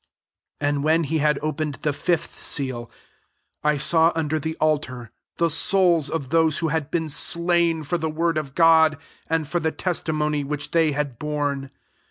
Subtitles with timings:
[0.61, 2.89] 9 And when he had opened the fifth seal,
[3.63, 8.09] I saw under the altar the souls of those who had be^i slain for the
[8.09, 8.97] word of God,
[9.29, 11.69] and for the testimony whk^ they had borne.